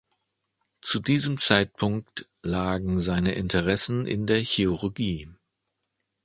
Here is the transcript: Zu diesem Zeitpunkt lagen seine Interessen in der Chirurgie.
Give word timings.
Zu 0.81 0.99
diesem 0.99 1.37
Zeitpunkt 1.37 2.27
lagen 2.41 2.99
seine 2.99 3.33
Interessen 3.33 4.07
in 4.07 4.25
der 4.25 4.39
Chirurgie. 4.43 5.29